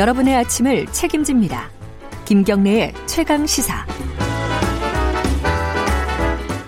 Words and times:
여러분의 0.00 0.34
아침을 0.34 0.86
책임집니다. 0.86 1.68
김경래의 2.24 2.94
최강 3.04 3.44
시사. 3.44 3.84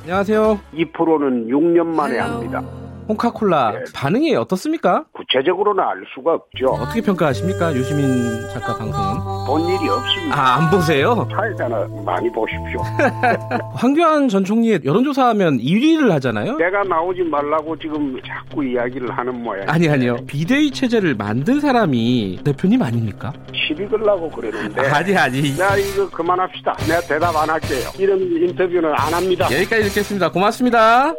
안녕하세요. 0.03 0.61
2%는 0.75 1.47
6년 1.49 1.87
만에 1.87 2.19
합니다. 2.19 2.61
홍카콜라 3.09 3.73
네. 3.73 3.79
반응이 3.95 4.35
어떻습니까? 4.37 5.07
구체적으로는 5.33 5.83
알 5.83 6.05
수가 6.15 6.35
없죠. 6.35 6.67
어떻게 6.67 7.01
평가하십니까? 7.01 7.73
유시민 7.75 8.07
작가 8.53 8.77
방송은? 8.77 9.47
본 9.47 9.63
일이 9.67 9.89
없습니다. 9.89 10.37
아, 10.39 10.57
안 10.57 10.71
보세요? 10.71 11.27
사회자나 11.31 11.87
많이 12.05 12.31
보십시오. 12.31 12.83
황교안 13.75 14.29
전 14.29 14.45
총리의 14.45 14.81
여론조사하면 14.85 15.59
1위를 15.59 16.11
하잖아요? 16.11 16.57
내가 16.57 16.83
나오지 16.85 17.23
말라고 17.23 17.77
지금 17.79 18.21
자꾸 18.27 18.65
이야기를 18.65 19.11
하는 19.11 19.43
모양. 19.43 19.69
아니, 19.69 19.89
아니요. 19.89 20.19
비대위 20.27 20.71
체제를 20.71 21.15
만든 21.15 21.61
사람이 21.61 22.41
대표님 22.45 22.83
아닙니까? 22.83 23.33
시비 23.55 23.87
걸라고 23.89 24.31
그러는데. 24.31 24.83
아니, 24.89 25.17
아니. 25.17 25.57
나 25.57 25.77
이거 25.77 26.09
그만합시다. 26.11 26.77
내가 26.87 27.01
대답 27.01 27.35
안 27.37 27.49
할게요. 27.49 27.89
이런 27.99 28.21
인터뷰는 28.21 28.93
안 28.93 29.15
합니다. 29.15 29.47
여기까지 29.47 29.85
듣겠습니다. 29.89 30.31
고맙습니다. 30.31 31.15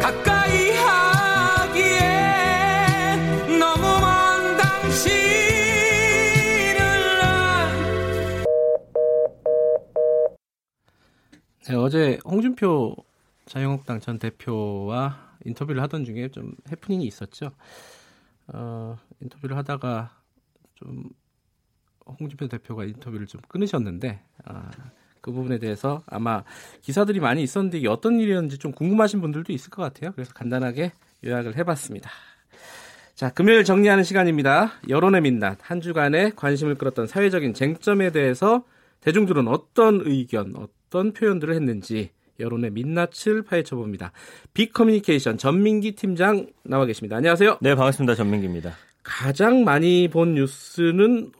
가까 0.00 0.39
네, 11.68 11.74
어제 11.74 12.18
홍준표 12.24 12.96
자유한국당 13.44 14.00
전 14.00 14.18
대표와 14.18 15.36
인터뷰를 15.44 15.82
하던 15.82 16.06
중에 16.06 16.28
좀 16.28 16.54
해프닝이 16.70 17.04
있었죠. 17.04 17.50
어, 18.46 18.98
인터뷰를 19.20 19.58
하다가 19.58 20.10
좀 20.74 21.10
홍준표 22.06 22.48
대표가 22.48 22.84
인터뷰를 22.84 23.26
좀 23.26 23.42
끊으셨는데 23.46 24.22
아, 24.46 24.70
그 25.20 25.32
부분에 25.32 25.58
대해서 25.58 26.02
아마 26.06 26.44
기사들이 26.80 27.20
많이 27.20 27.42
있었는데 27.42 27.76
이게 27.76 27.88
어떤 27.88 28.18
일이었는지 28.20 28.56
좀 28.56 28.72
궁금하신 28.72 29.20
분들도 29.20 29.52
있을 29.52 29.68
것 29.68 29.82
같아요. 29.82 30.12
그래서 30.12 30.32
간단하게 30.32 30.92
요약을 31.26 31.58
해봤습니다. 31.58 32.10
자, 33.14 33.28
금요일 33.34 33.64
정리하는 33.64 34.02
시간입니다. 34.02 34.72
여론의 34.88 35.20
민낯 35.20 35.58
한 35.60 35.82
주간의 35.82 36.36
관심을 36.36 36.76
끌었던 36.76 37.06
사회적인 37.06 37.52
쟁점에 37.52 38.12
대해서 38.12 38.64
대중들은 39.02 39.46
어떤 39.46 40.00
의견, 40.06 40.54
어떤 40.90 41.12
표현들을 41.12 41.54
했는지 41.54 42.10
여론의 42.40 42.72
민낯을 42.72 43.42
파헤쳐 43.48 43.76
봅니다. 43.76 44.10
빅 44.52 44.72
커뮤니케이션 44.72 45.38
전민기 45.38 45.92
팀장 45.92 46.46
나와 46.64 46.84
계십니다. 46.84 47.16
안녕하세요. 47.16 47.58
네, 47.60 47.74
반갑습니다. 47.76 48.16
전민기입니다. 48.16 48.72
가장 49.04 49.62
많이 49.64 50.08
본 50.08 50.34
뉴스는 50.34 51.30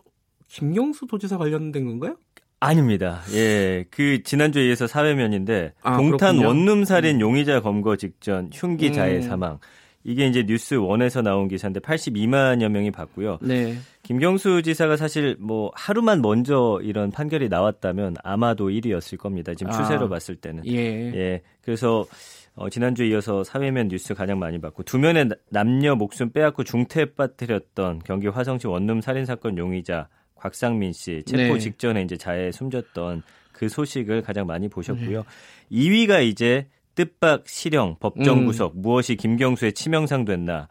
김경수 0.46 1.06
도지사 1.08 1.36
관련된 1.36 1.84
건가요? 1.84 2.16
아닙니다. 2.60 3.22
예, 3.34 3.86
그 3.90 4.22
지난주에 4.22 4.68
이어서 4.68 4.86
사회면인데 4.86 5.72
아, 5.82 5.96
동탄 5.96 6.36
그렇군요. 6.36 6.46
원룸 6.46 6.84
살인 6.84 7.20
용의자 7.20 7.60
검거 7.60 7.96
직전 7.96 8.50
흉기 8.52 8.92
자해 8.92 9.16
음. 9.16 9.22
사망. 9.22 9.58
이게 10.02 10.26
이제 10.26 10.44
뉴스 10.44 10.74
원에서 10.74 11.20
나온 11.20 11.46
기사인데 11.48 11.80
82만여 11.80 12.68
명이 12.70 12.90
봤고요. 12.90 13.38
네. 13.42 13.74
김경수 14.02 14.62
지사가 14.62 14.96
사실 14.96 15.36
뭐 15.38 15.70
하루만 15.74 16.22
먼저 16.22 16.80
이런 16.82 17.10
판결이 17.10 17.48
나왔다면 17.48 18.16
아마도 18.24 18.70
1위였을 18.70 19.18
겁니다. 19.18 19.52
지금 19.54 19.72
아. 19.72 19.76
추세로 19.76 20.08
봤을 20.08 20.36
때는. 20.36 20.64
예. 20.66 20.74
예. 21.14 21.42
그래서 21.60 22.06
어, 22.54 22.68
지난주에 22.70 23.08
이어서 23.08 23.44
사회면 23.44 23.88
뉴스 23.88 24.14
가장 24.14 24.38
많이 24.38 24.58
봤고 24.60 24.82
두 24.84 24.98
면의 24.98 25.28
나- 25.28 25.36
남녀 25.50 25.94
목숨 25.94 26.30
빼앗고 26.32 26.64
중태에 26.64 27.06
빠뜨렸던 27.16 28.00
경기 28.04 28.26
화성시 28.26 28.66
원룸 28.66 29.00
살인 29.02 29.24
사건 29.26 29.56
용의자 29.58 30.08
곽상민 30.34 30.92
씨 30.92 31.22
체포 31.26 31.54
네. 31.54 31.58
직전에 31.58 32.02
이제 32.02 32.16
자해에 32.16 32.50
숨졌던 32.52 33.22
그 33.52 33.68
소식을 33.68 34.22
가장 34.22 34.46
많이 34.46 34.68
네. 34.68 34.74
보셨고요. 34.74 35.24
2위가 35.70 36.24
이제 36.26 36.66
뜻밖 36.94 37.48
실형 37.48 37.96
법정 38.00 38.40
음. 38.40 38.46
구속 38.46 38.78
무엇이 38.78 39.16
김경수의 39.16 39.72
치명상 39.72 40.24
됐나 40.24 40.68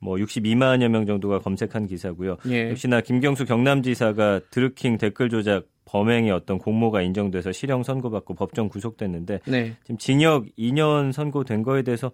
뭐 0.00 0.16
62만여 0.16 0.88
명 0.88 1.06
정도가 1.06 1.40
검색한 1.40 1.86
기사고요. 1.86 2.36
예. 2.48 2.70
역시나 2.70 3.00
김경수 3.02 3.44
경남지사가 3.44 4.40
드루킹 4.50 4.98
댓글 4.98 5.28
조작 5.28 5.66
범행의 5.84 6.30
어떤 6.30 6.58
공모가 6.58 7.02
인정돼서 7.02 7.52
실형 7.52 7.82
선고받고 7.82 8.34
법정 8.34 8.68
구속됐는데 8.68 9.40
네. 9.46 9.76
지금 9.82 9.98
징역 9.98 10.46
2년 10.56 11.12
선고된 11.12 11.62
거에 11.62 11.82
대해서 11.82 12.12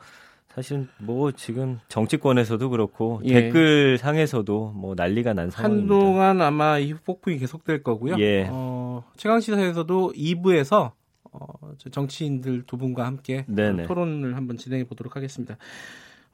사실은 0.49 0.89
뭐 0.99 1.33
지금 1.33 1.79
정치권에서도 1.89 2.71
그렇고 2.71 3.21
예. 3.25 3.35
댓글 3.35 3.99
상에서도 3.99 4.73
뭐 4.75 4.95
난리가 4.97 5.35
난 5.35 5.51
상황입니다. 5.51 5.95
한동안 5.95 6.41
아마 6.41 6.79
이 6.79 6.95
폭풍이 6.95 7.37
계속될 7.39 7.83
거고요. 7.83 8.17
예. 8.19 8.49
어, 8.51 9.05
최강 9.17 9.41
시사에서도 9.41 10.15
2부에서 10.17 10.93
어, 11.39 11.73
저 11.79 11.91
정치인들 11.91 12.65
두 12.67 12.77
분과 12.77 13.05
함께 13.05 13.45
네네. 13.49 13.85
어, 13.85 13.87
토론을 13.87 14.37
한번 14.37 14.57
진행해 14.57 14.85
보도록 14.85 15.17
하겠습니다. 15.17 15.57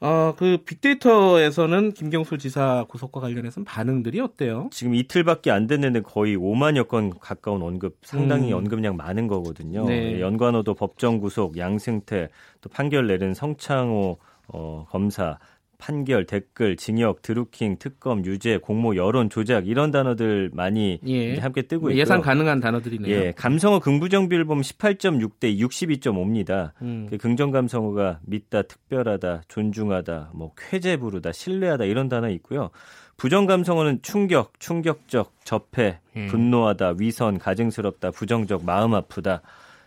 어, 0.01 0.35
그 0.37 0.59
빅데이터에서는 0.67 1.93
김경수 1.93 2.37
지사 2.37 2.85
구속과 2.89 3.21
관련해서는 3.21 3.65
반응들이 3.65 4.19
어때요? 4.19 4.69
지금 4.73 4.97
이틀밖에 4.97 5.53
안 5.53 5.69
됐는데 5.69 6.01
거의 6.01 6.37
5만여 6.37 6.89
건 6.89 7.13
가까운 7.21 7.63
언급, 7.63 7.99
상당히 8.03 8.53
음. 8.53 8.59
언급량 8.59 8.97
많은 8.97 9.29
거거든요. 9.29 9.85
네. 9.87 10.15
예, 10.17 10.21
연관어도 10.21 10.75
법정 10.75 11.21
구속, 11.21 11.57
양승태, 11.57 12.31
또 12.61 12.69
판결 12.69 13.07
내린 13.07 13.33
성창호 13.33 14.19
어, 14.49 14.87
검사, 14.91 15.39
판결, 15.83 16.27
댓글, 16.27 16.77
징역, 16.77 17.23
드루킹, 17.23 17.79
특검, 17.81 18.25
유죄, 18.25 18.57
공모, 18.57 18.95
여론, 18.95 19.29
조작 19.29 19.67
이런 19.67 19.91
단어들 19.91 20.53
많이 20.55 21.01
예. 21.05 21.37
함께 21.39 21.63
뜨고 21.63 21.91
있고요. 21.91 22.01
예상 22.01 22.21
가능한 22.21 22.61
단어들이네요. 22.61 23.13
예, 23.13 23.33
감성어 23.37 23.81
긍부정비를 23.81 24.45
보면 24.45 24.63
18.6 24.63 25.41
대 25.41 25.53
62.5입니다. 25.57 26.71
음. 26.83 27.09
그 27.11 27.19
긍정 27.19 27.51
감성어가 27.51 28.21
믿다, 28.25 28.63
특별하다, 28.63 29.43
존중하다, 29.49 30.31
뭐 30.35 30.53
쾌재 30.57 30.99
부르다, 30.99 31.33
신뢰하다 31.33 31.87
이런 31.87 32.09
단어 32.09 32.31
있고요. 32.31 32.71
부정 33.17 33.47
감성어는 33.47 34.03
충격, 34.03 34.61
충격적, 34.61 35.35
접해, 35.43 35.99
음. 36.17 36.29
분노하다, 36.31 36.95
위선, 36.99 37.39
가증스럽다, 37.39 38.13
부정적, 38.13 38.65
마음 38.65 38.95
아프다. 38.95 39.43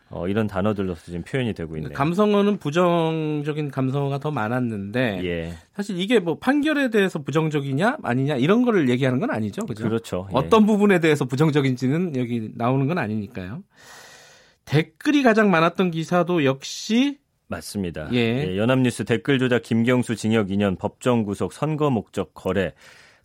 어, 0.10 0.28
이런 0.28 0.48
단어들로서 0.48 1.06
지금 1.06 1.24
표현이 1.24 1.54
되고 1.54 1.76
있네요. 1.78 1.92
감성어는 1.94 2.58
부정적인 2.58 3.72
감성어가 3.72 4.20
더 4.20 4.32
많았는데 4.32 5.22
예, 5.26 5.54
사실 5.74 6.00
이게 6.00 6.20
뭐 6.20 6.38
판결에 6.38 6.90
대해서 6.90 7.20
부정적이냐 7.20 7.98
아니냐 8.04 8.36
이런 8.36 8.64
거를 8.64 8.90
얘기하는 8.90 9.20
건 9.20 9.32
아니죠. 9.32 9.66
그죠? 9.66 9.84
그렇죠. 9.84 10.28
예. 10.32 10.38
어떤 10.38 10.66
부분에 10.66 11.00
대해서 11.00 11.26
부정적인지는 11.26 12.16
여기 12.18 12.52
나오는 12.56 12.88
건 12.88 12.98
아니니까요. 13.00 13.64
댓글이 14.66 15.24
가장 15.24 15.50
많았던 15.50 15.92
기사도 15.92 16.46
역시 16.46 17.20
맞습니다. 17.48 18.10
예. 18.14 18.50
예, 18.50 18.58
연합뉴스 18.58 19.06
댓글 19.06 19.40
조작 19.40 19.64
김경수 19.64 20.16
징역 20.16 20.48
2년 20.48 20.78
법정 20.78 21.24
구속 21.24 21.54
선거 21.54 21.90
목적 21.90 22.34
거래 22.34 22.74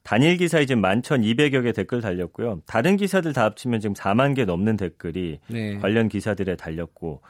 단일 0.03 0.37
기사에 0.37 0.67
지금 0.67 0.83
11,200여 0.83 1.63
개 1.63 1.73
댓글 1.73 2.01
달렸고요. 2.01 2.63
다른 2.67 2.97
기사들 2.97 3.33
다 3.33 3.45
합치면 3.45 3.81
지금 3.81 3.95
4만 3.95 4.35
개 4.35 4.45
넘는 4.45 4.77
댓글이 4.77 5.41
네. 5.49 5.79
관련 5.79 6.09
기사들에 6.09 6.57
달렸고 6.57 7.21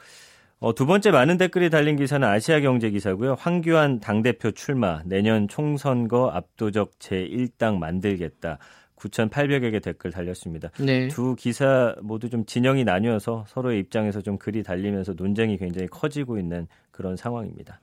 어, 0.59 0.75
두 0.75 0.85
번째 0.85 1.09
많은 1.09 1.37
댓글이 1.39 1.71
달린 1.71 1.95
기사는 1.95 2.25
아시아 2.27 2.59
경제 2.59 2.91
기사고요. 2.91 3.35
황교안 3.39 3.99
당대표 3.99 4.51
출마, 4.51 5.01
내년 5.05 5.47
총선거 5.47 6.29
압도적 6.29 6.99
제1당 6.99 7.77
만들겠다. 7.79 8.59
9,800여 8.95 9.71
개 9.71 9.79
댓글 9.79 10.11
달렸습니다. 10.11 10.69
네. 10.79 11.07
두 11.07 11.35
기사 11.35 11.95
모두 12.03 12.29
좀 12.29 12.45
진영이 12.45 12.83
나뉘어서 12.83 13.45
서로의 13.47 13.79
입장에서 13.79 14.21
좀 14.21 14.37
글이 14.37 14.61
달리면서 14.61 15.13
논쟁이 15.13 15.57
굉장히 15.57 15.87
커지고 15.87 16.37
있는 16.37 16.67
그런 16.91 17.17
상황입니다. 17.17 17.79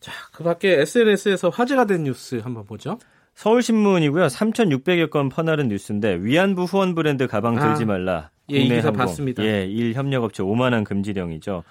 자, 0.00 0.12
그 0.32 0.42
밖에 0.42 0.80
SNS에서 0.80 1.50
화제가 1.50 1.84
된 1.84 2.04
뉴스 2.04 2.36
한번 2.36 2.64
보죠. 2.64 2.98
서울신문이고요. 3.34 4.26
3,600여 4.26 5.10
건 5.10 5.28
퍼나른 5.28 5.68
뉴스인데 5.68 6.18
위안부 6.20 6.64
후원 6.64 6.94
브랜드 6.94 7.26
가방 7.26 7.58
아, 7.58 7.68
들지 7.68 7.84
말라. 7.84 8.30
예, 8.50 8.56
이 8.56 8.60
국내 8.60 8.76
기사 8.76 8.88
항공. 8.88 8.98
봤습니다. 8.98 9.44
예, 9.44 9.66
일 9.66 9.94
협력업체 9.94 10.42
5만 10.42 10.72
원 10.72 10.84
금지령이죠. 10.84 11.64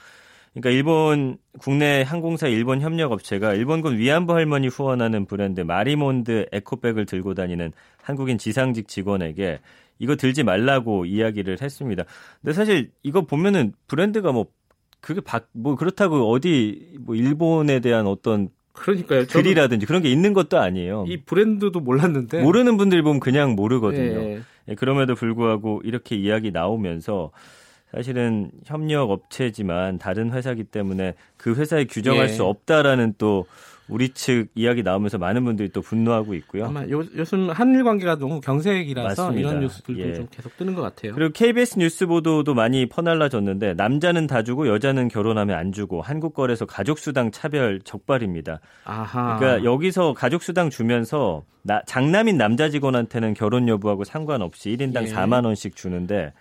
그러니까 0.54 0.70
일본 0.70 1.38
국내 1.60 2.04
항공사 2.04 2.48
일본 2.48 2.80
협력업체가 2.82 3.54
일본군 3.56 3.98
위안부 3.98 4.34
할머니 4.34 4.68
후원하는 4.68 5.26
브랜드 5.26 5.62
마리몬드 5.62 6.46
에코백을 6.52 7.06
들고 7.08 7.34
다니는 7.34 7.72
한국인 8.02 8.38
지상직 8.38 8.88
직원에게 8.88 9.60
이거 9.98 10.16
들지 10.16 10.44
말라고 10.44 11.06
이야기를 11.06 11.58
했습니다. 11.62 12.04
근데 12.42 12.54
사실 12.54 12.92
이거 13.02 13.22
보면은 13.22 13.74
브랜드가 13.88 14.32
뭐 14.32 14.48
그게 15.00 15.22
박, 15.22 15.48
뭐 15.54 15.76
그렇다고 15.76 16.32
어디 16.32 16.98
뭐 17.00 17.16
일본에 17.16 17.80
대한 17.80 18.06
어떤 18.06 18.50
그러니까요. 18.74 19.26
글이라든지 19.28 19.86
그런 19.86 20.02
게 20.02 20.10
있는 20.10 20.34
것도 20.34 20.60
아니에요. 20.60 21.06
이 21.08 21.22
브랜드도 21.22 21.80
몰랐는데 21.80 22.42
모르는 22.42 22.78
분들 22.78 23.02
보면 23.04 23.20
그냥 23.20 23.56
모르거든요. 23.56 24.20
예. 24.20 24.42
예, 24.68 24.76
그럼에도 24.76 25.16
불구하고 25.16 25.82
이렇게 25.84 26.16
이야기 26.16 26.52
나오면서 26.52 27.32
사실은 27.92 28.50
협력 28.66 29.12
업체지만 29.12 30.00
다른 30.00 30.32
회사기 30.32 30.64
때문에 30.64 31.14
그 31.38 31.54
회사에 31.54 31.86
규정할 31.86 32.26
예. 32.26 32.28
수 32.30 32.44
없다라는 32.44 33.14
또 33.18 33.46
우리 33.90 34.10
측 34.10 34.48
이야기 34.56 34.82
나오면서 34.82 35.18
많은 35.18 35.44
분들이 35.44 35.70
또 35.70 35.82
분노하고 35.82 36.34
있고요. 36.36 36.66
아마 36.66 36.84
요, 36.90 37.04
요즘 37.16 37.50
한일 37.50 37.84
관계가 37.84 38.18
너무 38.18 38.40
경색이라서 38.40 39.24
맞습니다. 39.30 39.50
이런 39.50 39.62
뉴스들도 39.62 40.00
예. 40.02 40.14
좀 40.14 40.28
계속 40.32 40.56
뜨는 40.58 40.74
것 40.74 40.82
같아요. 40.82 41.14
그리고 41.14 41.32
KBS 41.34 41.80
뉴스 41.80 42.06
보도도 42.08 42.54
많이 42.54 42.88
퍼날라졌는데 42.88 43.74
남자는 43.74 44.28
다 44.28 44.42
주고 44.44 44.68
여자는 44.68 45.10
결혼하면 45.10 45.58
안 45.58 45.72
주고 45.74 46.02
한국 46.02 46.34
거래소 46.34 46.66
가족 46.66 46.98
수당 46.98 47.32
차별 47.32 47.82
적발입니다. 47.84 48.60
아하. 48.86 49.38
그러니까 49.38 49.64
여기서 49.66 50.14
가족 50.14 50.44
수당 50.44 50.70
주면서 50.70 51.44
나- 51.62 51.82
장남인 51.86 52.38
남자 52.38 52.70
직원한테는 52.70 53.34
결혼 53.34 53.68
여부하고 53.68 54.06
상관없이 54.06 54.70
1인당 54.78 55.08
예. 55.10 55.14
4만 55.14 55.46
원씩 55.46 55.76
주는데 55.76 56.32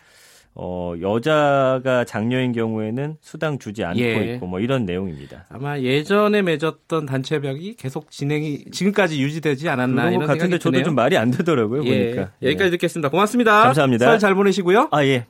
어, 0.54 0.94
여자가 1.00 2.04
장녀인 2.04 2.52
경우에는 2.52 3.16
수당 3.20 3.58
주지 3.58 3.84
않고 3.84 4.00
예. 4.00 4.34
있고 4.34 4.46
뭐 4.46 4.60
이런 4.60 4.84
내용입니다. 4.84 5.46
아마 5.48 5.78
예전에 5.78 6.42
맺었던 6.42 7.06
단체벽이 7.06 7.76
계속 7.76 8.10
진행이 8.10 8.66
지금까지 8.70 9.20
유지되지 9.22 9.68
않았나 9.70 10.10
이런 10.10 10.20
것 10.20 10.26
같은데 10.26 10.40
생각이 10.40 10.58
저도 10.60 10.72
드네요. 10.72 10.84
좀 10.84 10.94
말이 10.94 11.16
안 11.16 11.30
되더라고요 11.30 11.84
예, 11.86 12.04
보니까. 12.04 12.30
여기까지 12.42 12.66
예. 12.66 12.70
듣겠습니다. 12.70 13.08
고맙습니다. 13.08 13.62
감사합니다. 13.62 14.04
설 14.06 14.18
잘 14.18 14.34
보내시고요. 14.34 14.88
아 14.92 15.04
예. 15.04 15.24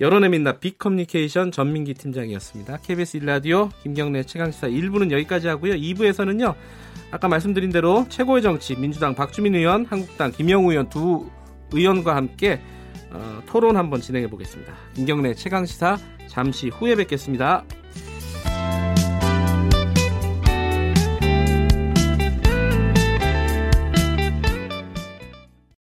여론의 0.00 0.30
민낯 0.30 0.58
빅커뮤니케이션 0.60 1.52
전민기 1.52 1.94
팀장이었습니다. 1.94 2.78
KBS 2.78 3.20
1라디오 3.20 3.68
김경래 3.82 4.24
최강시사 4.24 4.68
1부는 4.68 5.12
여기까지 5.12 5.46
하고요. 5.46 5.74
2부에서는요. 5.74 6.54
아까 7.12 7.28
말씀드린 7.28 7.70
대로 7.70 8.04
최고의 8.08 8.42
정치 8.42 8.74
민주당 8.74 9.14
박주민 9.14 9.54
의원, 9.54 9.84
한국당 9.84 10.32
김영우 10.32 10.70
의원 10.72 10.88
두 10.88 11.28
의원과 11.72 12.16
함께 12.16 12.54
어, 12.54 12.73
토론 13.46 13.76
한번 13.76 14.00
진행해 14.00 14.28
보겠습니다. 14.28 14.72
김경래 14.94 15.34
최강 15.34 15.66
시사 15.66 15.98
잠시 16.28 16.68
후에 16.68 16.94
뵙겠습니다. 16.96 17.64